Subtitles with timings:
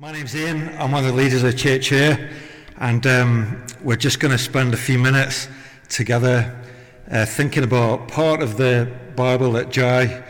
[0.00, 0.68] My name's Ian.
[0.78, 2.30] I'm one of the leaders of the church here,
[2.76, 5.48] and um, we're just going to spend a few minutes
[5.88, 6.56] together
[7.10, 10.22] uh, thinking about part of the Bible that Jai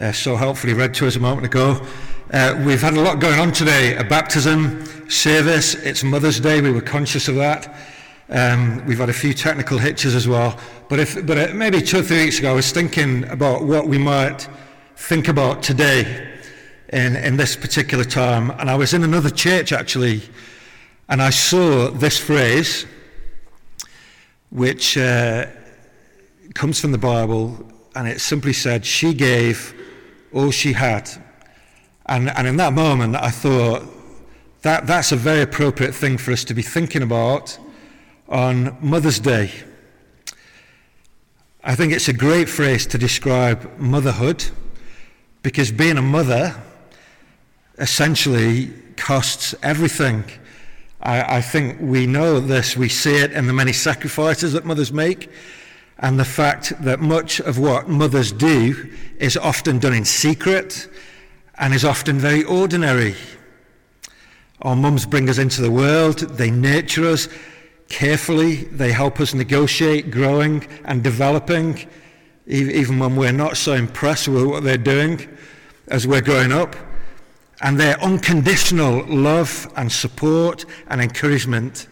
[0.00, 1.86] uh, so helpfully read to us a moment ago.
[2.32, 6.72] Uh, we've had a lot going on today a baptism service, it's Mother's Day, we
[6.72, 7.72] were conscious of that.
[8.28, 10.58] Um, we've had a few technical hitches as well.
[10.88, 13.86] But, if, but uh, maybe two or three weeks ago, I was thinking about what
[13.86, 14.48] we might
[14.96, 16.31] think about today
[16.92, 18.50] in, in this particular time.
[18.50, 20.22] And I was in another church actually,
[21.08, 22.86] and I saw this phrase,
[24.50, 25.46] which uh,
[26.54, 29.74] comes from the Bible, and it simply said, She gave
[30.32, 31.10] all she had.
[32.06, 33.84] And, and in that moment, I thought,
[34.62, 37.58] that, that's a very appropriate thing for us to be thinking about
[38.28, 39.50] on Mother's Day.
[41.64, 44.44] I think it's a great phrase to describe motherhood
[45.42, 46.60] because being a mother
[47.78, 50.24] essentially costs everything.
[51.00, 54.92] I, I, think we know this, we see it in the many sacrifices that mothers
[54.92, 55.30] make,
[55.98, 60.88] and the fact that much of what mothers do is often done in secret
[61.58, 63.14] and is often very ordinary.
[64.62, 67.28] Our mums bring us into the world, they nurture us
[67.88, 71.88] carefully, they help us negotiate growing and developing,
[72.46, 75.28] even when we're not so impressed with what they're doing
[75.88, 76.76] as we're growing up
[77.62, 81.86] and their unconditional love and support and encouragement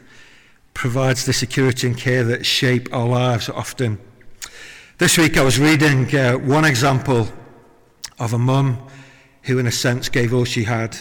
[0.75, 3.98] provides the security and care that shape our lives often.
[4.98, 7.29] This week I was reading uh, one example
[8.19, 8.85] of a mum
[9.43, 10.97] who, in a sense, gave all she had.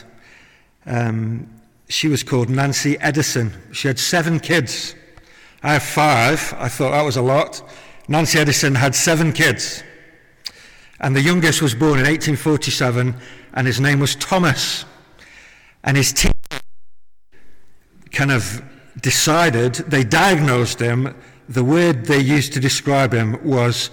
[0.85, 1.49] Um,
[1.89, 3.51] she was called Nancy Edison.
[3.73, 4.95] She had seven kids.
[5.63, 6.53] I have five.
[6.57, 7.61] I thought that was a lot.
[8.07, 9.83] Nancy Edison had seven kids.
[10.99, 13.15] And the youngest was born in 1847
[13.53, 14.85] and his name was Thomas.
[15.83, 16.31] And his team
[18.11, 18.63] kind of
[19.01, 21.15] decided, they diagnosed him,
[21.47, 23.89] the word they used to describe him was,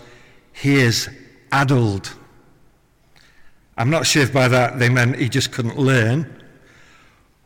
[0.52, 1.08] he is
[1.52, 2.14] addled.
[3.78, 6.42] I'm not sure if by that they meant he just couldn't learn,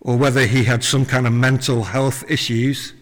[0.00, 2.94] or whether he had some kind of mental health issues.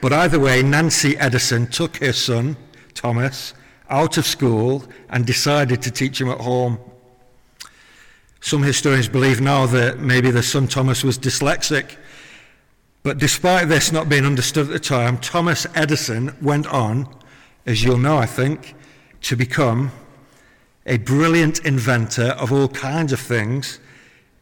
[0.00, 2.56] But either way, Nancy Edison took her son,
[2.94, 3.54] Thomas,
[3.90, 6.78] out of school and decided to teach him at home.
[8.44, 11.96] Some historians believe now that maybe the son Thomas was dyslexic.
[13.04, 17.08] But despite this not being understood at the time, Thomas Edison went on,
[17.66, 18.74] as you'll know, I think,
[19.22, 19.92] to become
[20.86, 23.78] a brilliant inventor of all kinds of things,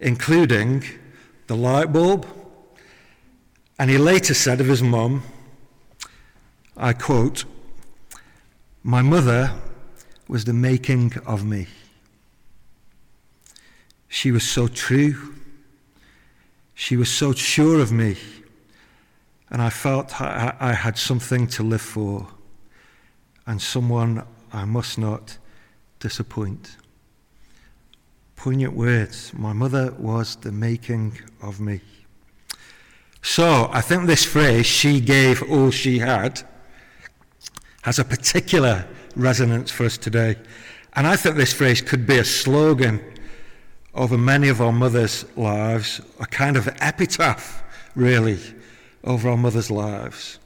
[0.01, 0.83] including
[1.47, 2.27] the light bulb.
[3.79, 5.25] And he later said of his mum,
[6.75, 7.45] I quote,
[8.83, 9.53] My mother
[10.27, 11.67] was the making of me.
[14.13, 15.35] She was so true.
[16.75, 18.17] She was so sure of me.
[19.49, 22.29] And I felt I, I had something to live for
[23.47, 25.39] and someone I must not
[26.01, 26.77] disappoint.
[28.35, 29.33] Poignant words.
[29.33, 31.81] My mother was the making of me.
[33.23, 36.43] So I think this phrase, she gave all she had,
[37.83, 40.37] has a particular resonance for us today.
[40.95, 43.01] And I think this phrase could be a slogan
[44.01, 47.63] over many of our mothers' lives, a kind of epitaph,
[47.95, 48.39] really,
[49.05, 50.39] over our mothers' lives.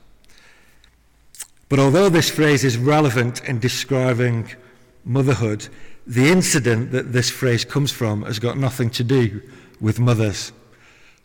[1.68, 4.50] But although this phrase is relevant in describing
[5.04, 5.68] motherhood,
[6.04, 9.40] the incident that this phrase comes from has got nothing to do
[9.80, 10.50] with mothers.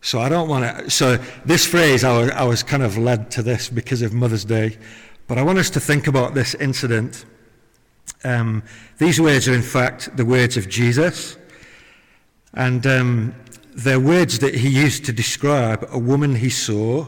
[0.02, 0.90] So I don't want to.
[0.92, 4.46] So this phrase, I was, I was kind of led to this because of Mother's
[4.46, 4.78] Day,
[5.26, 7.26] but I want us to think about this incident.
[8.24, 8.62] Um,
[9.00, 11.39] these words are, in fact, the words of Jesus.
[12.54, 13.36] And um,
[13.74, 17.08] they're words that he used to describe a woman he saw.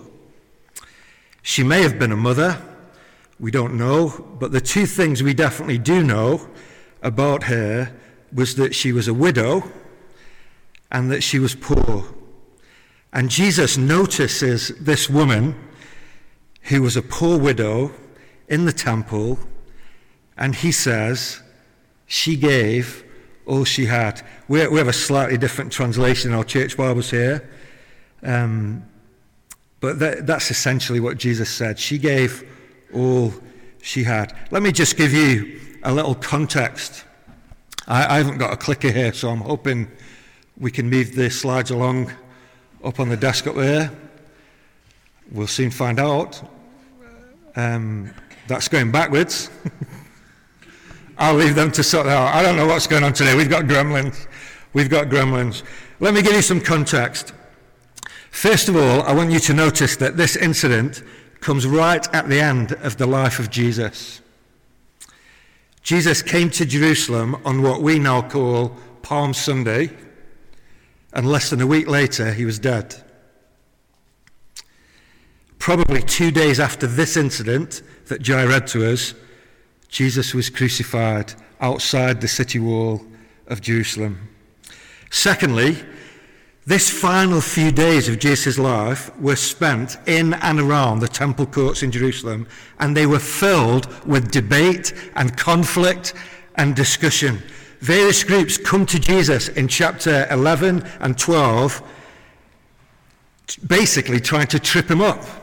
[1.42, 2.62] She may have been a mother,
[3.40, 4.10] we don't know,
[4.40, 6.48] but the two things we definitely do know
[7.02, 7.92] about her
[8.32, 9.64] was that she was a widow
[10.92, 12.06] and that she was poor.
[13.12, 15.56] And Jesus notices this woman
[16.64, 17.92] who was a poor widow
[18.48, 19.40] in the temple,
[20.38, 21.42] and he says,
[22.06, 23.04] She gave
[23.52, 24.22] all she had.
[24.48, 27.50] We, we have a slightly different translation in our church Bibles here.
[28.24, 28.86] Um,
[29.82, 31.78] but that, that's essentially what Jesus said.
[31.78, 32.50] She gave
[32.94, 33.34] all
[33.82, 34.34] she had.
[34.52, 37.04] Let me just give you a little context.
[37.88, 39.92] I, I haven't got a clicker here, so I'm hoping
[40.58, 42.14] we can move the slides along
[42.86, 43.92] up on the desk up there.
[45.30, 46.42] We'll soon find out.
[47.58, 48.14] Um,
[48.48, 49.50] that's going backwards.
[51.22, 52.34] I'll leave them to sort out.
[52.34, 53.36] I don't know what's going on today.
[53.36, 54.26] We've got gremlins.
[54.74, 55.62] We've got gremlins.
[56.00, 57.34] Let me give you some context.
[58.32, 61.04] First of all, I want you to notice that this incident
[61.40, 64.20] comes right at the end of the life of Jesus.
[65.84, 69.92] Jesus came to Jerusalem on what we now call Palm Sunday,
[71.14, 72.96] and less than a week later, he was dead.
[75.60, 79.14] Probably two days after this incident that Jai read to us,
[79.92, 83.06] Jesus was crucified outside the city wall
[83.48, 84.30] of Jerusalem.
[85.12, 85.78] Secondly,
[86.66, 91.84] this final few days of Jesus' life were spent in and around the temple courts
[91.84, 92.48] in Jerusalem,
[92.80, 96.14] and they were filled with debate and conflict
[96.56, 97.44] and discussion.
[97.82, 101.82] Various groups come to Jesus in chapter 11 and 12,
[103.68, 105.41] basically trying to trip him up.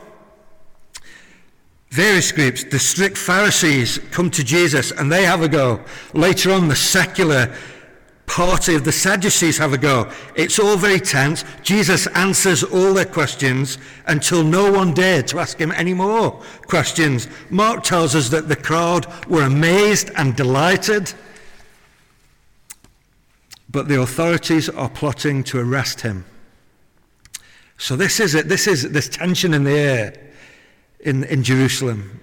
[1.91, 5.83] Various groups, the strict Pharisees come to Jesus and they have a go.
[6.13, 7.55] Later on, the secular
[8.27, 10.09] party of the Sadducees have a go.
[10.35, 11.43] It's all very tense.
[11.63, 17.27] Jesus answers all their questions until no one dared to ask him any more questions.
[17.49, 21.11] Mark tells us that the crowd were amazed and delighted,
[23.71, 26.23] but the authorities are plotting to arrest him.
[27.77, 28.47] So this is it.
[28.47, 30.28] This is this tension in the air
[30.99, 32.19] in, in Jerusalem.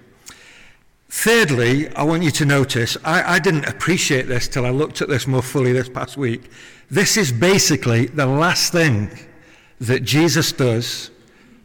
[1.09, 5.07] Thirdly, I want you to notice, I, I didn't appreciate this till I looked at
[5.07, 6.51] this more fully this past week.
[6.91, 9.09] This is basically the last thing
[9.79, 11.11] that Jesus does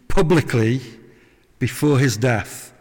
[0.08, 0.80] publicly
[1.58, 2.72] before his death.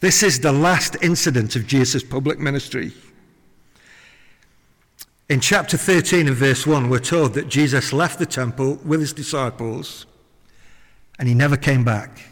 [0.00, 2.92] This is the last incident of Jesus' public ministry.
[5.28, 9.12] In chapter 13 and verse 1, we're told that Jesus left the temple with his
[9.12, 10.06] disciples
[11.18, 12.29] and he never came back.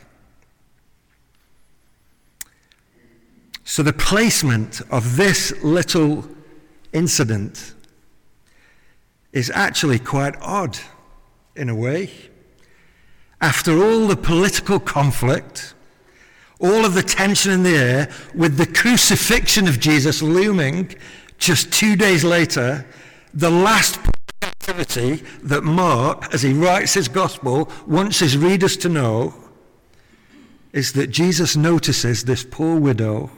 [3.68, 6.26] So the placement of this little
[6.94, 7.74] incident
[9.30, 10.78] is actually quite odd
[11.54, 12.10] in a way.
[13.42, 15.74] After all the political conflict,
[16.58, 20.94] all of the tension in the air, with the crucifixion of Jesus looming
[21.36, 22.86] just two days later,
[23.34, 24.00] the last
[24.42, 29.34] activity that Mark, as he writes his gospel, wants his readers to know
[30.72, 33.30] is that Jesus notices this poor widow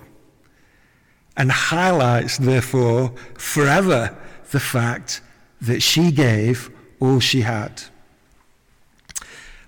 [1.41, 4.15] and highlights, therefore, forever
[4.51, 5.23] the fact
[5.63, 6.71] that she gave
[7.01, 7.83] all she had.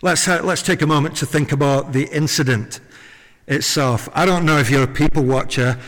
[0.03, 2.81] Let's, uh, let's take a moment to think about the incident
[3.47, 4.11] itself.
[4.13, 5.79] I don't know if you're a people watcher.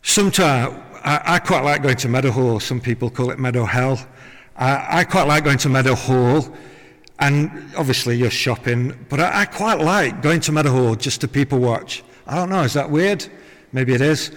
[0.00, 0.74] Sometimes
[1.04, 2.58] I, I quite like going to Meadowhall.
[2.58, 3.98] Some people call it Meadow Hell.
[4.56, 6.56] I, I quite like going to Meadowhall.
[7.18, 11.58] And obviously you're shopping, but I, I quite like going to Meadowhall just to people
[11.58, 12.02] watch.
[12.26, 13.26] I don't know, is that weird?
[13.72, 14.32] Maybe it is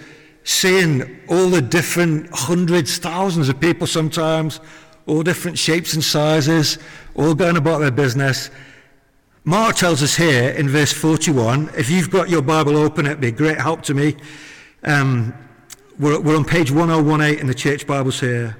[0.46, 4.60] seeing all the different hundreds, thousands of people sometimes,
[5.06, 6.78] all different shapes and sizes,
[7.16, 8.50] all going about their business.
[9.42, 13.28] Mark tells us here in verse 41, if you've got your Bible open, it'd be
[13.28, 14.16] a great help to me.
[14.84, 15.34] Um,
[15.98, 18.56] we're, we're on page 1018 in the church Bibles here.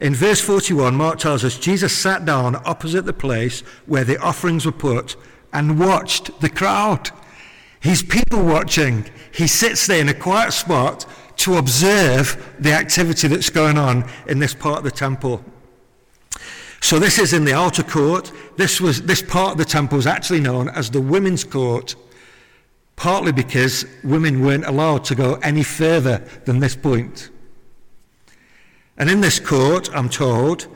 [0.00, 4.66] In verse 41, Mark tells us Jesus sat down opposite the place where the offerings
[4.66, 5.14] were put
[5.52, 7.10] and watched the crowd.
[7.80, 9.06] He's people watching.
[9.32, 11.06] He sits there in a quiet spot
[11.40, 15.42] to observe the activity that's going on in this part of the temple.
[16.80, 18.32] So this is in the outer court.
[18.56, 21.94] This, was, this part of the temple was actually known as the women's court,
[22.96, 27.30] partly because women weren't allowed to go any further than this point.
[28.98, 30.66] And in this court, I'm told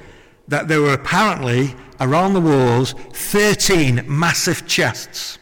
[0.49, 5.38] that there were apparently around the walls 13 massive chests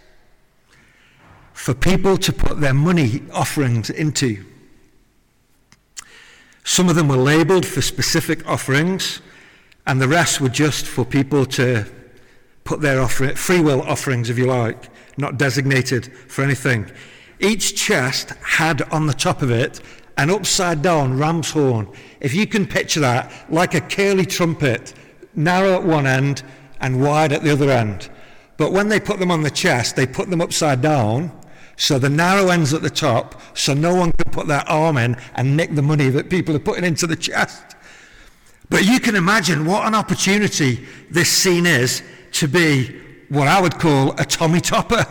[1.53, 4.45] for people to put their money offerings into.
[6.65, 9.21] Some of them were labeled for specific offerings,
[9.87, 11.87] and the rest were just for people to
[12.65, 16.91] put their offering, free will offerings, if you like, not designated for anything.
[17.41, 19.81] Each chest had on the top of it
[20.17, 21.89] an upside down ram's horn.
[22.21, 24.95] If you can picture that, like a curly trumpet,
[25.35, 26.45] narrow at one end
[26.81, 28.09] and wide at the other end.
[28.57, 31.33] But when they put them on the chest, they put them upside down
[31.77, 35.17] so the narrow end's at the top, so no one can put their arm in
[35.35, 37.77] and nick the money that people are putting into the chest.
[38.69, 42.03] But you can imagine what an opportunity this scene is
[42.33, 45.07] to be what I would call a Tommy Topper.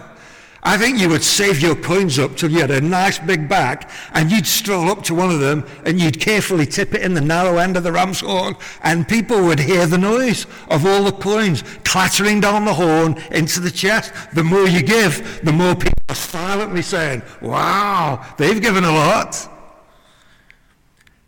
[0.63, 3.89] I think you would save your coins up till you had a nice big bag
[4.13, 7.22] and you'd stroll up to one of them and you'd carefully tip it in the
[7.22, 11.12] narrow end of the ram's horn and people would hear the noise of all the
[11.12, 14.13] coins clattering down the horn into the chest.
[14.34, 19.48] The more you give, the more people silently saying, wow, they've given a lot.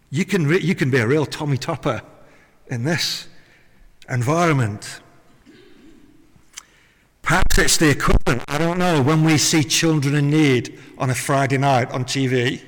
[0.09, 2.01] You can, re- you can be a real Tommy Topper
[2.67, 3.27] in this
[4.09, 5.01] environment.
[7.23, 11.15] Perhaps it's the equivalent, I don't know, when we see children in need on a
[11.15, 12.61] Friday night on TV,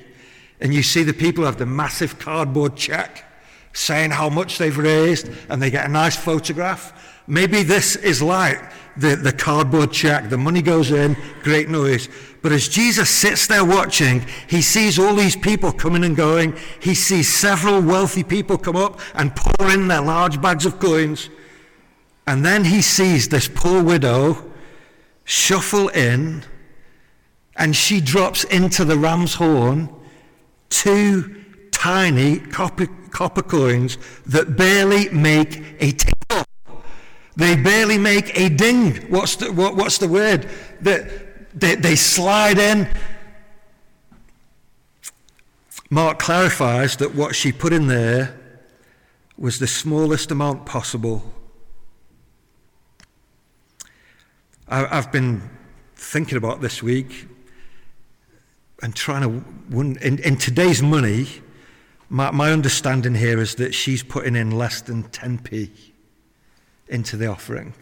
[0.60, 3.24] and you see the people have the massive cardboard check
[3.74, 7.05] saying how much they've raised, and they get a nice photograph.
[7.26, 10.28] Maybe this is like the, the cardboard check.
[10.28, 12.08] The money goes in, great noise.
[12.42, 16.56] But as Jesus sits there watching, he sees all these people coming and going.
[16.80, 21.28] He sees several wealthy people come up and pour in their large bags of coins.
[22.26, 24.50] And then he sees this poor widow
[25.24, 26.44] shuffle in,
[27.56, 29.88] and she drops into the ram's horn
[30.68, 36.35] two tiny copper, copper coins that barely make a tinkle.
[37.36, 38.94] They barely make a ding.
[39.10, 40.48] What's the, what, what's the word?
[40.80, 42.88] That they, they slide in.
[45.90, 48.40] Mark clarifies that what she put in there
[49.36, 51.22] was the smallest amount possible.
[54.66, 55.42] I, I've been
[55.94, 57.28] thinking about this week
[58.82, 61.26] and trying to, in, in today's money,
[62.08, 65.70] my, my understanding here is that she's putting in less than 10p
[66.88, 67.74] into the offering.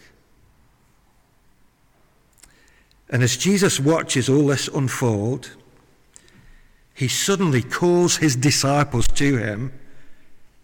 [3.11, 5.50] And as Jesus watches all this unfold,
[6.94, 9.73] he suddenly calls his disciples to him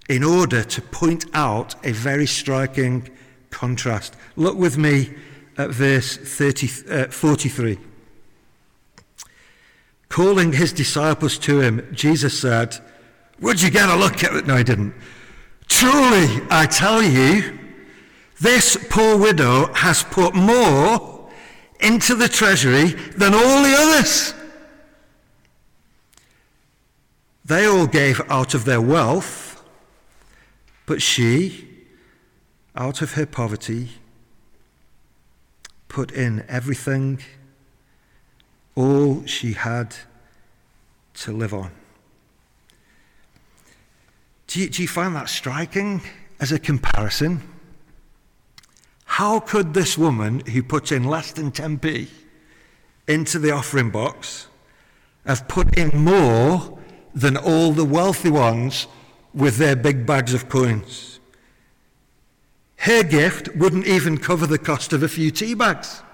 [0.09, 3.09] in order to point out a very striking
[3.51, 4.17] contrast.
[4.37, 5.15] Look with me
[5.59, 7.79] at verse 30, uh, 43.
[10.09, 12.79] Calling his disciples to him, Jesus said,
[13.41, 14.47] Would you get a look at it?
[14.47, 14.95] No, he didn't.
[15.69, 17.57] Truly, I tell you,
[18.41, 21.29] this poor widow has put more
[21.79, 24.35] into the treasury than all the others.
[27.45, 29.63] They all gave out of their wealth,
[30.87, 31.69] but she,
[32.75, 33.91] out of her poverty,
[35.89, 37.21] put in everything,
[38.75, 39.97] all she had
[41.15, 41.73] to live on.
[44.47, 46.01] Do you, do you find that striking
[46.41, 47.43] as a comparison?
[49.15, 52.09] How could this woman who put in less than 10p
[53.09, 54.47] into the offering box
[55.27, 56.79] have put in more
[57.13, 58.87] than all the wealthy ones
[59.35, 61.19] with their big bags of coins?
[62.77, 66.05] Her gift wouldn't even cover the cost of a few tea bags.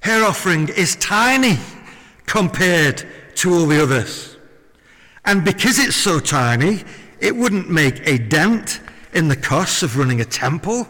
[0.00, 1.58] Her offering is tiny
[2.24, 4.38] compared to all the others.
[5.26, 6.84] And because it's so tiny,
[7.20, 8.80] it wouldn't make a dent
[9.14, 10.88] in the costs of running a temple.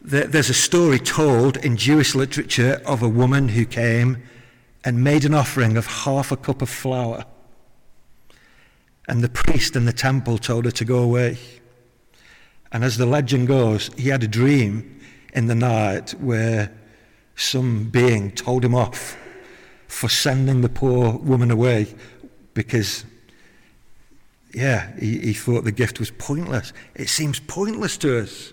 [0.00, 4.22] There's a story told in Jewish literature of a woman who came
[4.84, 7.24] and made an offering of half a cup of flour.
[9.08, 11.38] And the priest in the temple told her to go away.
[12.72, 15.00] And as the legend goes, he had a dream
[15.34, 16.72] in the night where
[17.34, 19.18] some being told him off
[19.86, 21.94] for sending the poor woman away
[22.54, 23.04] because
[24.54, 26.72] yeah, he, he thought the gift was pointless.
[26.94, 28.52] It seems pointless to us.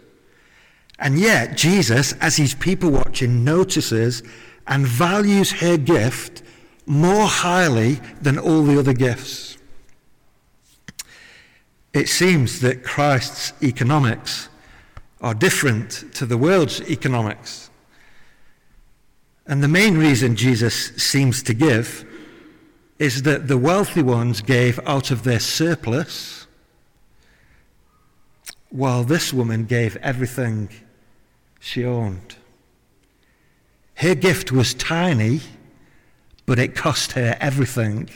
[1.00, 4.24] And yet, Jesus, as he's people watching, notices
[4.68, 6.44] and values her gift
[6.86, 9.58] more highly than all the other gifts.
[11.94, 14.50] It seems that Christ's economics
[15.22, 17.70] are different to the world's economics.
[19.46, 22.06] And the main reason Jesus seems to give
[23.04, 26.48] is that the wealthy ones gave out of their surplus,
[28.70, 30.70] while this woman gave everything
[31.60, 32.38] she owned.
[33.96, 35.42] Her gift was tiny,
[36.46, 38.10] but it cost her everything.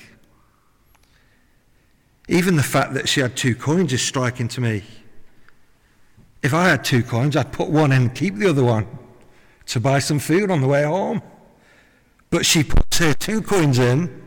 [2.30, 4.84] Even the fact that she had two coins is striking to me.
[6.42, 8.88] If I had two coins, I'd put one in and keep the other one
[9.66, 11.22] to buy some food on the way home.
[12.30, 14.27] But she puts her two coins in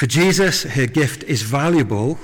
[0.00, 2.18] For Jesus, her gift is valuable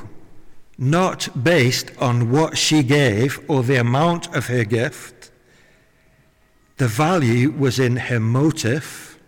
[0.78, 5.30] not based on what she gave or the amount of her gift.
[6.78, 9.18] The value was in her motive.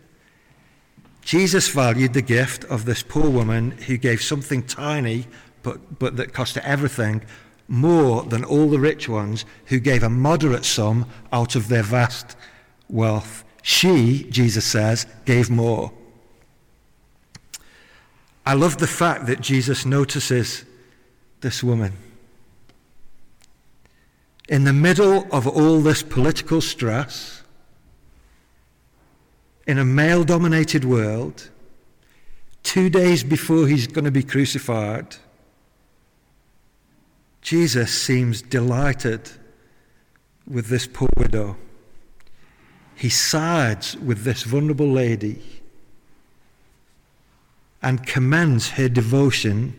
[1.21, 5.27] Jesus valued the gift of this poor woman who gave something tiny
[5.63, 7.21] but, but that cost her everything
[7.69, 12.35] more than all the rich ones who gave a moderate sum out of their vast
[12.89, 13.45] wealth.
[13.61, 15.93] She, Jesus says, gave more.
[18.49, 20.65] I love the fact that Jesus notices
[21.43, 21.93] this woman.
[24.49, 27.43] In the middle of all this political stress,
[29.67, 31.51] in a male dominated world,
[32.63, 35.17] two days before he's going to be crucified,
[37.43, 39.31] Jesus seems delighted
[40.47, 41.59] with this poor widow.
[42.95, 45.43] He sides with this vulnerable lady
[47.83, 49.79] and commends her devotion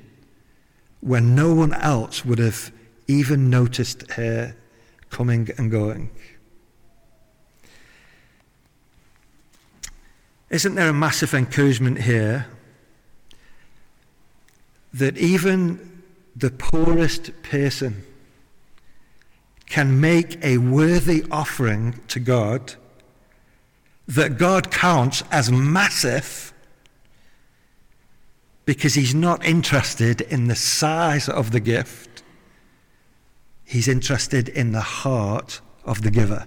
[1.01, 2.71] when no one else would have
[3.07, 4.55] even noticed her
[5.09, 6.09] coming and going.
[10.49, 12.47] Isn't there a massive encouragement here
[14.93, 16.03] that even
[16.35, 18.03] the poorest person
[19.67, 22.75] can make a worthy offering to God
[24.07, 26.51] that God counts as massive
[28.69, 32.21] because he's not interested in the size of the gift.
[33.65, 36.45] He's interested in the heart of the giver.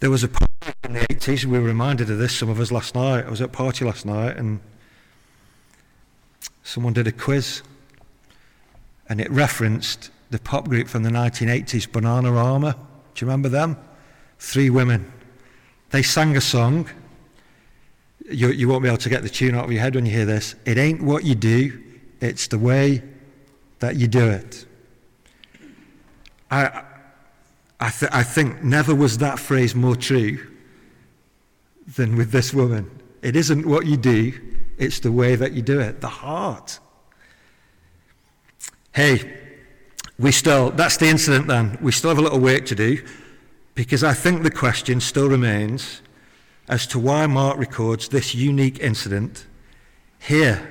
[0.00, 2.70] There was a party in the 80s, we were reminded of this, some of us
[2.70, 3.24] last night.
[3.24, 4.60] I was at a party last night and
[6.62, 7.62] someone did a quiz
[9.08, 12.74] and it referenced the pop group from the 1980s, Bananarama.
[12.74, 13.78] Do you remember them?
[14.38, 15.10] Three women.
[15.92, 16.90] They sang a song.
[18.24, 20.12] You, you won't be able to get the tune out of your head when you
[20.12, 20.54] hear this.
[20.64, 21.82] It ain't what you do,
[22.20, 23.02] it's the way
[23.80, 24.64] that you do it.
[26.50, 26.84] I,
[27.80, 30.50] I, th- I think never was that phrase more true
[31.96, 32.90] than with this woman.
[33.22, 34.32] It isn't what you do,
[34.78, 36.78] it's the way that you do it, the heart.
[38.92, 39.38] Hey,
[40.18, 41.76] we still, that's the incident then.
[41.80, 43.04] We still have a little work to do
[43.74, 46.00] because I think the question still remains
[46.68, 49.46] as to why Mark records this unique incident
[50.18, 50.70] here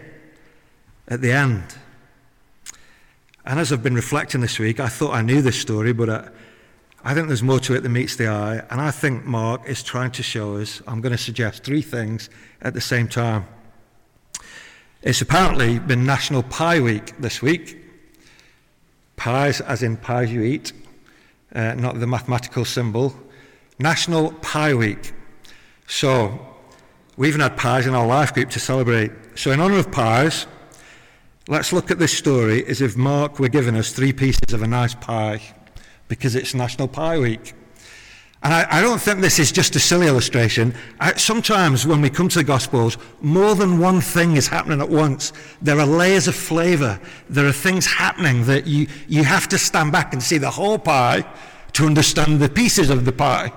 [1.07, 1.63] at the end.
[3.45, 6.29] And as I've been reflecting this week, I thought I knew this story, but I,
[7.03, 8.63] I think there's more to it than meets the eye.
[8.69, 12.29] And I think Mark is trying to show us, I'm going to suggest three things
[12.61, 13.45] at the same time.
[15.01, 17.77] It's apparently been National Pie Week this week.
[19.17, 20.71] Pies, as in pies you eat,
[21.53, 23.13] uh, not the mathematical symbol.
[23.79, 25.13] National Pie Week.
[25.93, 26.39] So,
[27.17, 29.11] we even had pies in our life group to celebrate.
[29.35, 30.47] So, in honour of pies,
[31.47, 34.67] let's look at this story as if Mark were giving us three pieces of a
[34.67, 35.39] nice pie
[36.07, 37.53] because it's National Pie Week.
[38.41, 40.73] And I, I, don't think this is just a silly illustration.
[40.99, 44.89] I, sometimes when we come to the Gospels, more than one thing is happening at
[44.89, 45.31] once.
[45.61, 46.99] There are layers of flavour.
[47.29, 50.79] There are things happening that you, you have to stand back and see the whole
[50.79, 51.23] pie
[51.73, 53.51] to understand the pieces of the pie.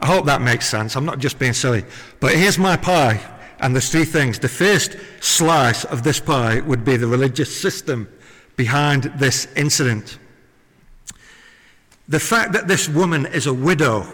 [0.00, 0.96] I hope that makes sense.
[0.96, 1.84] I'm not just being silly.
[2.20, 3.20] But here's my pie,
[3.60, 4.38] and there's three things.
[4.38, 8.08] The first slice of this pie would be the religious system
[8.56, 10.18] behind this incident.
[12.08, 14.06] The fact that this woman is a widow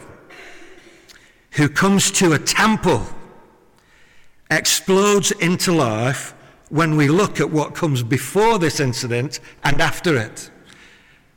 [1.52, 3.06] who comes to a temple
[4.50, 6.34] explodes into life
[6.70, 10.50] when we look at what comes before this incident and after it.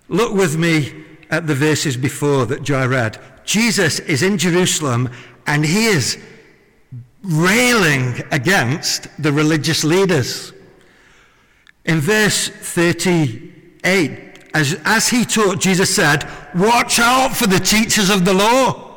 [0.09, 3.19] Look with me at the verses before that Joy read.
[3.47, 5.09] Jesus is in Jerusalem
[5.47, 6.19] and he is
[7.23, 10.53] railing against the religious leaders.
[11.85, 18.23] In verse 38, as, as he taught, Jesus said, Watch out for the teachers of
[18.23, 18.87] the law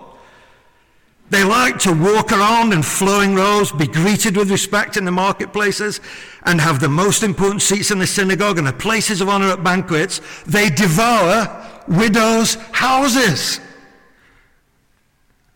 [1.31, 6.01] they like to walk around in flowing robes, be greeted with respect in the marketplaces,
[6.43, 9.63] and have the most important seats in the synagogue and the places of honor at
[9.63, 10.21] banquets.
[10.45, 13.61] They devour widows' houses.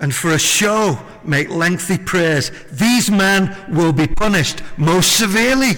[0.05, 2.51] And for a show, make lengthy prayers.
[2.71, 5.77] These men will be punished most severely.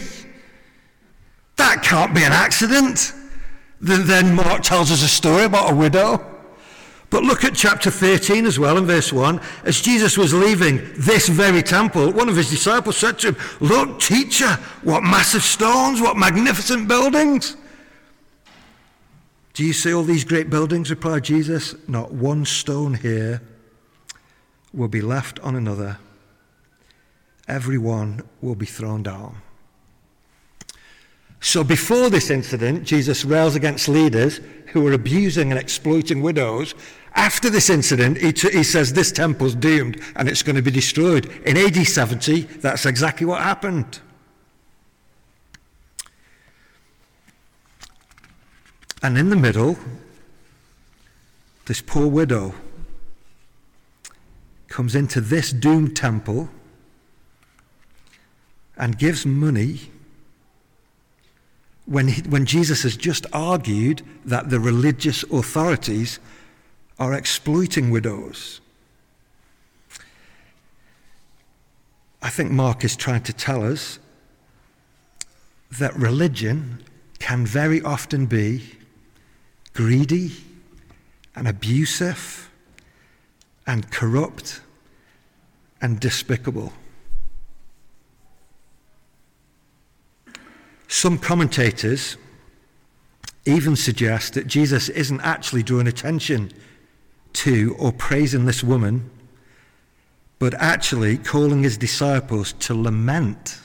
[1.55, 3.13] That can't be an accident.
[3.81, 6.27] Then Mark tells us a story about a widow.
[7.09, 9.41] But look at chapter 13 as well in verse 1.
[9.63, 14.01] As Jesus was leaving this very temple, one of his disciples said to him, Look,
[14.01, 17.57] teacher, what massive stones, what magnificent buildings.
[19.55, 20.91] Do you see all these great buildings?
[20.91, 21.77] replied Jesus.
[21.87, 23.41] Not one stone here
[24.73, 25.99] will be left on another.
[27.49, 29.37] everyone will be thrown down.
[31.41, 36.75] So before this incident, Jesus rails against leaders who are abusing and exploiting widows.
[37.15, 40.71] After this incident, he, t- he says this temple's doomed and it's going to be
[40.71, 41.27] destroyed.
[41.45, 44.01] In AD 70, that's exactly what happened.
[49.03, 49.79] And in the middle,
[51.67, 52.55] this poor widow
[54.77, 56.51] comes into this doomed temple
[58.77, 59.91] and gives money
[61.87, 66.19] when, he, when Jesus has just argued that the religious authorities
[66.99, 68.61] are exploiting widows.
[72.21, 73.99] I think Mark is trying to tell us
[75.79, 76.85] that religion
[77.19, 78.75] can very often be
[79.73, 80.33] greedy
[81.35, 82.51] and abusive
[83.67, 84.61] and corrupt
[85.81, 86.73] and despicable.
[90.89, 92.17] Some commentators
[93.45, 96.51] even suggest that Jesus isn't actually drawing attention
[97.35, 99.11] to or praising this woman,
[100.39, 103.61] but actually calling his disciples to lament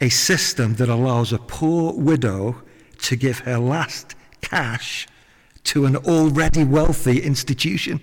[0.00, 2.62] a system that allows a poor widow
[3.02, 5.06] to give her last cash
[5.64, 8.00] to an already wealthy institution.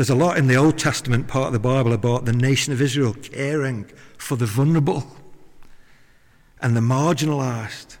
[0.00, 2.80] There's a lot in the Old Testament part of the Bible about the nation of
[2.80, 3.84] Israel caring
[4.16, 5.04] for the vulnerable
[6.62, 7.98] and the marginalized.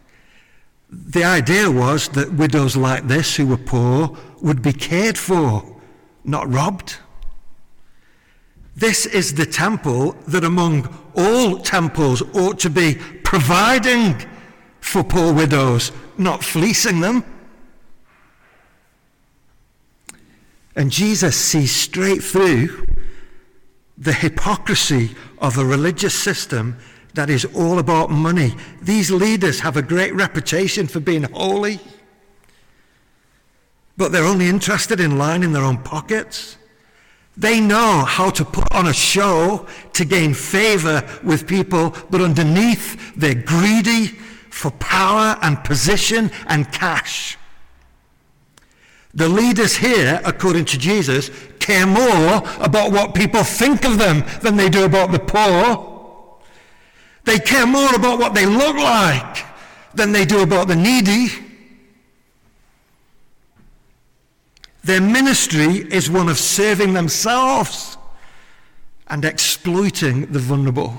[0.88, 5.78] The idea was that widows like this who were poor would be cared for,
[6.24, 6.96] not robbed.
[8.74, 14.24] This is the temple that among all temples ought to be providing
[14.80, 17.26] for poor widows, not fleecing them.
[20.80, 22.86] And Jesus sees straight through
[23.98, 26.78] the hypocrisy of a religious system
[27.12, 28.54] that is all about money.
[28.80, 31.80] These leaders have a great reputation for being holy,
[33.98, 36.56] but they're only interested in lining their own pockets.
[37.36, 43.14] They know how to put on a show to gain favor with people, but underneath
[43.16, 44.06] they're greedy
[44.48, 47.36] for power and position and cash.
[49.14, 54.56] The leaders here, according to Jesus, care more about what people think of them than
[54.56, 55.88] they do about the poor.
[57.24, 59.44] They care more about what they look like
[59.94, 61.28] than they do about the needy.
[64.84, 67.98] Their ministry is one of serving themselves
[69.08, 70.94] and exploiting the vulnerable.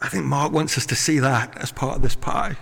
[0.00, 2.56] I think Mark wants us to see that as part of this pie.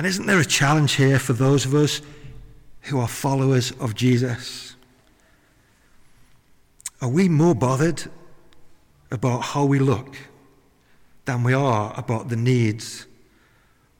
[0.00, 2.00] And isn't there a challenge here for those of us
[2.84, 4.74] who are followers of Jesus?
[7.02, 8.04] Are we more bothered
[9.10, 10.16] about how we look
[11.26, 13.08] than we are about the needs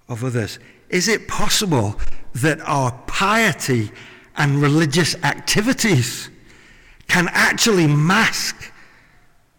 [0.08, 0.58] of others?
[0.88, 2.00] Is it possible
[2.36, 3.90] that our piety
[4.38, 6.30] and religious activities
[7.08, 8.72] can actually mask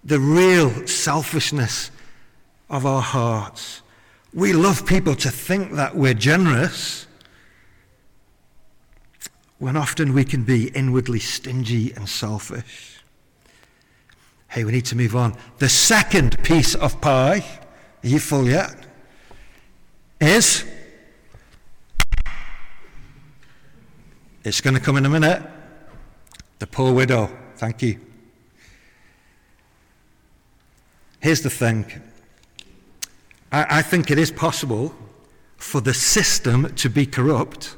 [0.04, 1.92] the real selfishness
[2.68, 3.84] of our hearts?
[4.34, 7.06] We love people to think that we're generous
[9.58, 13.04] when often we can be inwardly stingy and selfish.
[14.48, 15.38] Hey, we need to move on.
[15.60, 17.44] The second piece of pie,
[18.04, 18.76] are you full yet?
[20.20, 20.66] Is
[24.44, 25.44] it's going to come in a minute.
[26.60, 27.30] The poor widow.
[27.58, 28.00] Thank you.
[31.20, 31.86] Here's the thing
[33.52, 34.94] I, I think it is possible
[35.58, 37.76] for the system to be corrupt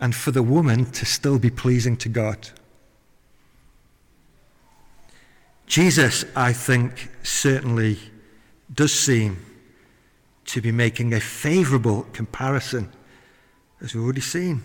[0.00, 2.50] and for the woman to still be pleasing to God.
[5.66, 7.98] Jesus, I think, certainly
[8.72, 9.44] does seem
[10.44, 12.92] to be making a favorable comparison,
[13.80, 14.62] as we've already seen.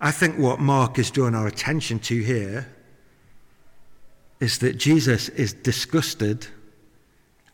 [0.00, 2.72] I think what Mark is drawing our attention to here
[4.40, 6.48] is that Jesus is disgusted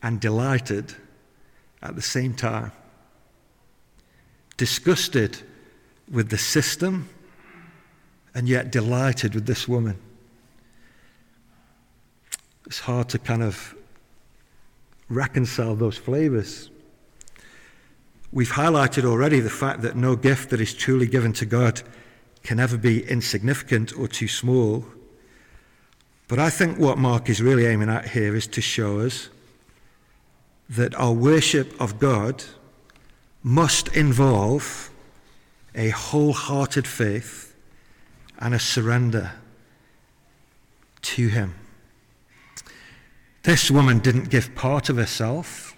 [0.03, 0.95] and delighted
[1.83, 2.73] at the same time.
[4.57, 5.39] Disgusted
[6.11, 7.09] with the system
[8.35, 9.99] and yet delighted with this woman
[12.73, 13.75] it's hard to kind of
[15.11, 16.71] reconcile those flavors.
[18.33, 21.83] We've highlighted already the fact that no gift that is truly given to God
[22.43, 24.87] can ever be insignificant or too small.
[26.29, 29.29] But I think what Mark is really aiming at here is to show us
[30.77, 32.43] that our worship of God
[33.43, 34.91] must involve
[35.75, 37.55] a wholehearted faith
[38.39, 39.33] and a surrender
[41.03, 41.55] to Him.
[43.43, 45.77] This woman didn't give part of herself,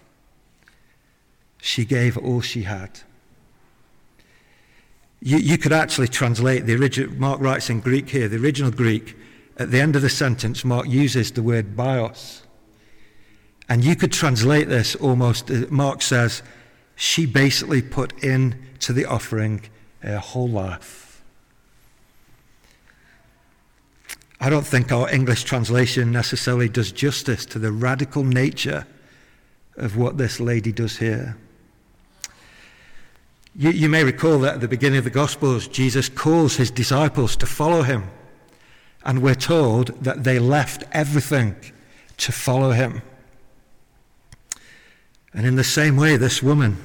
[1.61, 3.01] she gave all she had.
[5.21, 9.17] You, you could actually translate the original, Mark writes in Greek here, the original Greek,
[9.57, 12.44] at the end of the sentence, Mark uses the word bios.
[13.69, 16.43] And you could translate this almost, uh, Mark says,
[16.97, 19.63] she basically put in to the offering
[20.01, 21.23] her whole life.
[24.41, 28.87] I don't think our English translation necessarily does justice to the radical nature
[29.77, 31.37] of what this lady does here.
[33.57, 37.37] You, you, may recall that at the beginning of the Gospels, Jesus calls his disciples
[37.37, 38.11] to follow him.
[39.05, 41.55] And we're told that they left everything
[42.19, 43.01] to follow him.
[45.35, 46.77] And in the same way, this woman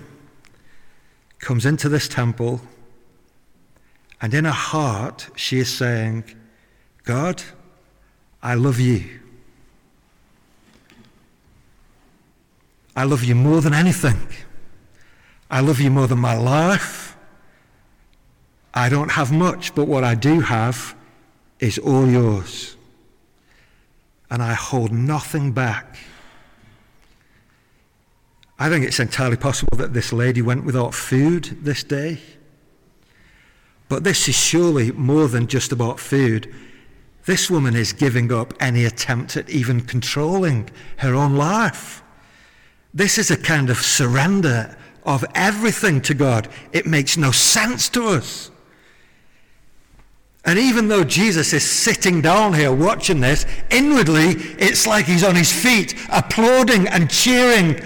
[1.37, 2.61] comes into this temple,
[4.21, 6.23] and in her heart, she is saying,
[7.03, 7.43] God,
[8.41, 9.19] I love you.
[12.95, 14.27] I love you more than anything.
[15.49, 17.15] I love you more than my life.
[18.73, 20.95] I don't have much, but what I do have
[21.59, 22.75] is all yours.
[24.29, 25.97] And I hold nothing back.
[28.61, 32.19] I think it's entirely possible that this lady went without food this day.
[33.87, 36.53] But this is surely more than just about food.
[37.25, 42.03] This woman is giving up any attempt at even controlling her own life.
[42.93, 46.49] This is a kind of surrender of everything to God.
[46.73, 48.51] It makes no sense to us.
[50.43, 55.35] And even though Jesus is sitting down here watching this, inwardly it's like he's on
[55.35, 57.81] his feet, applauding and cheering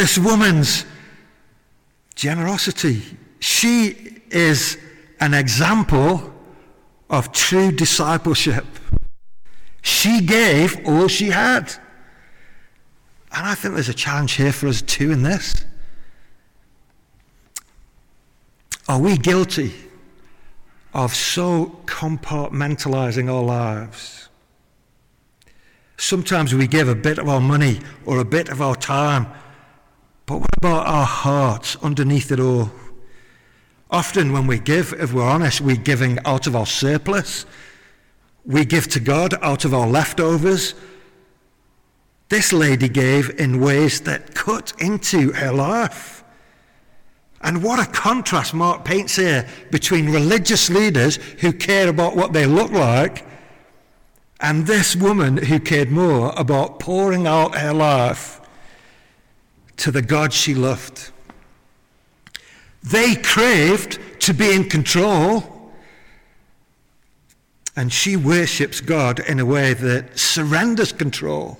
[0.00, 0.86] this woman's
[2.14, 3.02] generosity.
[3.38, 4.78] She is
[5.20, 6.32] an example
[7.10, 8.64] of true discipleship.
[9.82, 11.74] She gave all she had.
[13.30, 15.66] And I think there's a challenge here for us too in this.
[18.88, 19.74] Are we guilty
[20.94, 24.30] of so compartmentalizing our lives?
[25.98, 29.26] Sometimes we give a bit of our money or a bit of our time,
[30.30, 32.70] but what about our hearts underneath it all?
[33.90, 37.46] Often, when we give, if we're honest, we're giving out of our surplus.
[38.44, 40.76] We give to God out of our leftovers.
[42.28, 46.22] This lady gave in ways that cut into her life.
[47.40, 52.46] And what a contrast Mark paints here between religious leaders who care about what they
[52.46, 53.26] look like
[54.38, 58.39] and this woman who cared more about pouring out her life
[59.80, 61.10] to the God she loved.
[62.82, 65.72] They craved to be in control,
[67.76, 71.58] and she worships God in a way that surrenders control.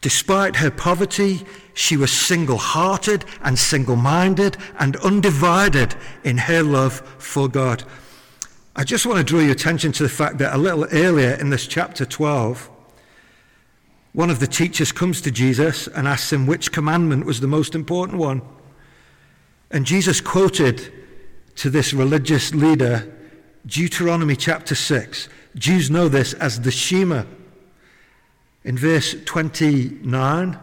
[0.00, 7.00] Despite her poverty, she was single hearted and single minded and undivided in her love
[7.18, 7.82] for God.
[8.76, 11.50] I just want to draw your attention to the fact that a little earlier in
[11.50, 12.70] this chapter 12,
[14.16, 17.74] one of the teachers comes to Jesus and asks him which commandment was the most
[17.74, 18.40] important one.
[19.70, 20.90] And Jesus quoted
[21.56, 23.14] to this religious leader
[23.66, 25.28] Deuteronomy chapter 6.
[25.56, 27.24] Jews know this as the Shema.
[28.64, 30.58] In verse 29,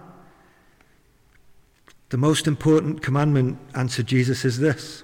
[2.10, 5.04] the most important commandment, answered Jesus, is this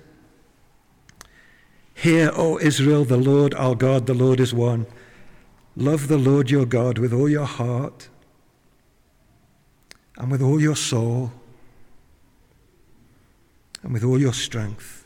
[1.94, 4.88] Hear, O Israel, the Lord our God, the Lord is one.
[5.76, 8.10] Love the Lord your God with all your heart
[10.20, 11.32] and with all your soul
[13.82, 15.06] and with all your strength.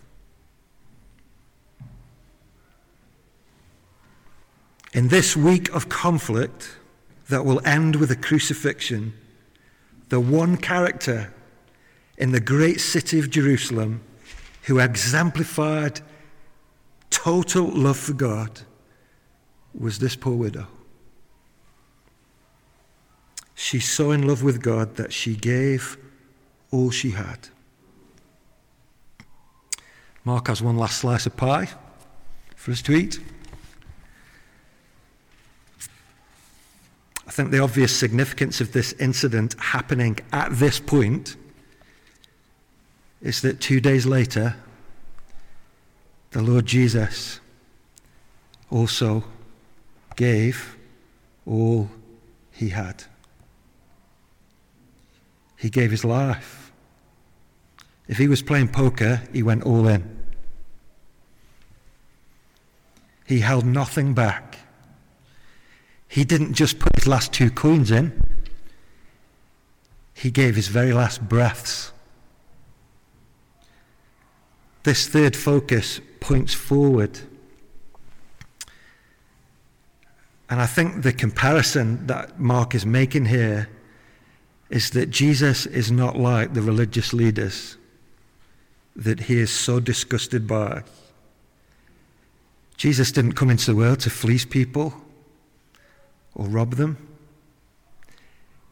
[4.94, 6.78] In this week of conflict,
[7.30, 9.14] that will end with a crucifixion,
[10.10, 11.34] the one character
[12.18, 14.02] in the great city of Jerusalem
[14.64, 16.02] who exemplified
[17.10, 18.62] total love for God
[19.74, 20.68] was this poor widow.
[23.56, 25.98] She's so in love with God that she gave
[26.72, 27.50] all she had.
[30.26, 31.70] Mark has one last slice of pie
[32.56, 33.20] for us to eat.
[37.28, 41.36] I think the obvious significance of this incident happening at this point
[43.22, 44.56] is that two days later,
[46.32, 47.40] the Lord Jesus
[48.70, 49.24] also
[50.16, 50.78] gave
[51.46, 51.90] all
[52.52, 53.04] he had.
[55.64, 56.74] He gave his life.
[58.10, 60.04] If he was playing poker, he went all in.
[63.26, 64.58] He held nothing back.
[66.10, 68.12] He didn't just put his last two coins in,
[70.14, 71.94] he gave his very last breaths.
[74.84, 77.22] This third focus points forward.
[80.50, 83.70] And I think the comparison that Mark is making here
[84.74, 87.78] is that Jesus is not like the religious leaders
[88.96, 90.82] that he is so disgusted by.
[92.76, 94.96] Jesus didn't come into the world to fleece people
[96.34, 96.98] or rob them.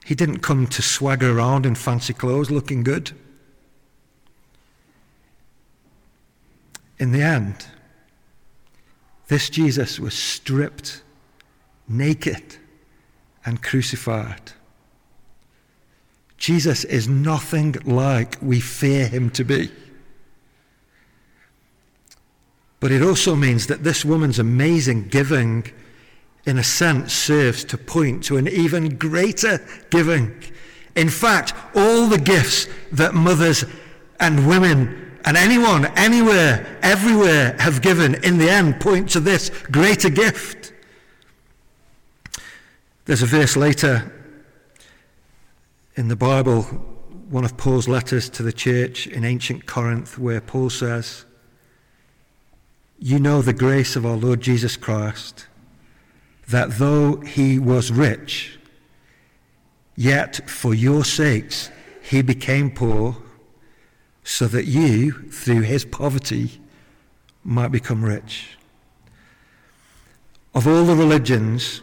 [0.04, 3.12] He didn't come to swagger around in fancy clothes looking good.
[6.98, 7.68] In the end,
[9.28, 11.04] This Jesus was stripped,
[11.88, 12.58] naked,
[13.46, 14.52] and crucified.
[16.42, 19.72] Jesus is nothing like we fear him to be.
[22.80, 25.72] But it also means that this woman's amazing giving,
[26.48, 30.34] in a sense, serves to point to an even greater giving.
[30.96, 33.64] In fact, all the gifts that mothers
[34.20, 40.10] and women and anyone, anywhere, everywhere have given in the end point to this greater
[40.10, 40.74] gift.
[43.06, 44.12] There's a verse later
[45.96, 46.64] in the Bible,
[47.30, 51.26] one of Paul's letters to the church in ancient Corinth, where Paul says,
[52.98, 55.48] You know the grace of our Lord Jesus Christ,
[56.48, 58.58] that though he was rich,
[59.96, 61.70] yet for your sakes
[62.02, 63.18] he became poor
[64.24, 66.62] so that you, through his poverty,
[67.44, 68.58] might become rich.
[70.54, 71.82] Of all the religions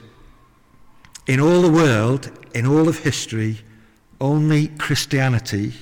[1.27, 3.59] in all the world, in all of history,
[4.21, 5.73] only Christianity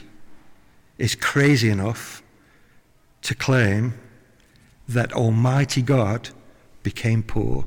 [0.99, 2.22] is crazy enough
[3.22, 3.94] to claim
[4.88, 6.31] that Almighty God
[6.83, 7.64] became poor.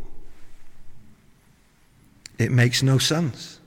[2.38, 3.60] It makes no sense.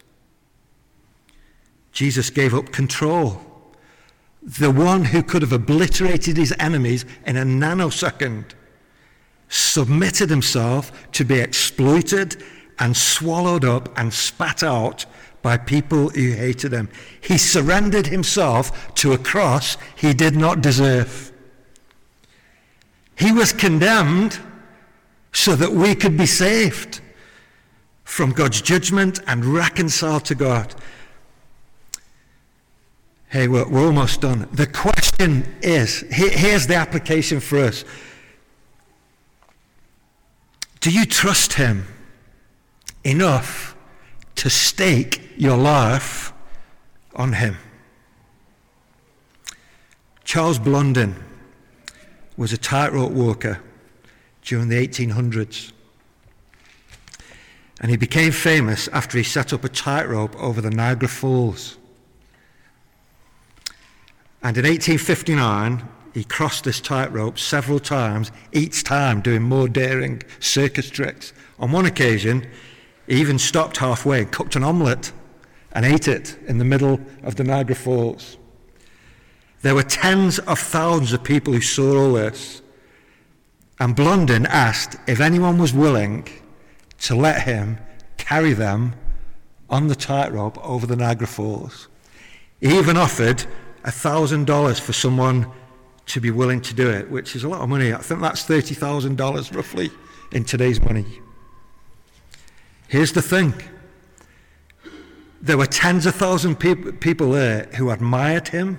[1.92, 3.40] Jesus gave up control
[4.42, 8.46] the one who could have obliterated his enemies in a nanosecond,
[9.48, 12.42] submitted himself to be exploited
[12.78, 15.06] and swallowed up and spat out
[15.42, 16.88] by people who hated him.
[17.20, 21.32] He surrendered himself to a cross he did not deserve.
[23.16, 24.38] He was condemned
[25.32, 27.00] so that we could be saved
[28.04, 30.74] from God's judgment and reconciled to God.
[33.28, 34.46] Hey, we're, we're almost done.
[34.52, 37.84] The question is here, here's the application for us
[40.80, 41.86] Do you trust Him
[43.04, 43.74] enough
[44.34, 46.32] to stake your life
[47.16, 47.56] on Him?
[50.24, 51.16] Charles Blondin
[52.36, 53.60] was a tightrope walker
[54.42, 55.72] during the 1800s.
[57.80, 61.76] And he became famous after he set up a tightrope over the Niagara Falls.
[64.44, 70.88] And in 1859, he crossed this tightrope several times, each time doing more daring circus
[70.88, 71.32] tricks.
[71.58, 72.46] On one occasion,
[73.08, 75.12] he even stopped halfway and cooked an omelette
[75.74, 78.36] and ate it in the middle of the Niagara Falls.
[79.62, 82.62] There were tens of thousands of people who saw all this.
[83.78, 86.28] And Blondin asked if anyone was willing
[87.00, 87.78] to let him
[88.16, 88.94] carry them
[89.70, 91.88] on the tightrope over the Niagara Falls.
[92.60, 93.44] He even offered
[93.84, 95.50] $1,000 for someone
[96.06, 97.92] to be willing to do it, which is a lot of money.
[97.92, 99.90] I think that's $30,000 roughly
[100.32, 101.06] in today's money.
[102.88, 103.54] Here's the thing
[105.42, 108.78] there were tens of thousands of people there who admired him,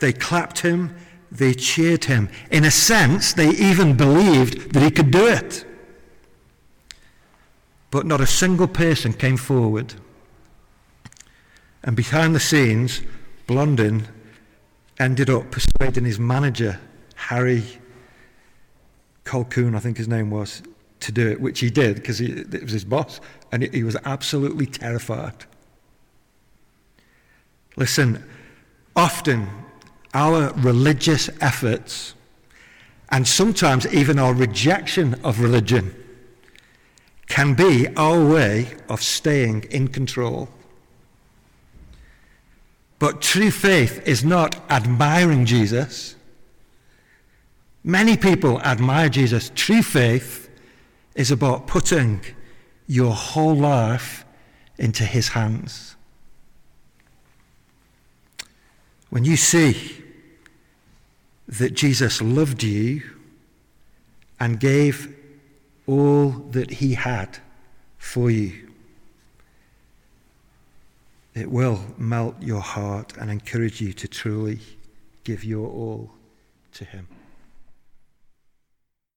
[0.00, 0.96] they clapped him,
[1.30, 2.28] they cheered him.
[2.50, 5.64] In a sense, they even believed that he could do it.
[7.92, 9.94] But not a single person came forward.
[11.84, 13.02] And behind the scenes,
[13.46, 14.08] Blondin
[14.98, 16.80] ended up persuading his manager,
[17.14, 17.62] Harry
[19.24, 20.62] Colquhoun, I think his name was,
[21.04, 23.20] to do it, which he did because it was his boss,
[23.52, 25.44] and he was absolutely terrified.
[27.76, 28.24] Listen,
[28.96, 29.48] often
[30.14, 32.14] our religious efforts,
[33.10, 35.94] and sometimes even our rejection of religion,
[37.26, 40.48] can be our way of staying in control.
[42.98, 46.16] But true faith is not admiring Jesus.
[47.82, 49.50] Many people admire Jesus.
[49.54, 50.43] True faith
[51.14, 52.20] is about putting
[52.86, 54.24] your whole life
[54.78, 55.96] into his hands.
[59.10, 60.02] When you see
[61.46, 63.02] that Jesus loved you
[64.40, 65.14] and gave
[65.86, 67.38] all that he had
[67.98, 68.64] for you,
[71.34, 74.60] it will melt your heart and encourage you to truly
[75.24, 76.12] give your all
[76.74, 77.08] to Him.